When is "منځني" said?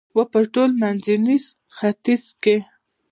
0.81-1.37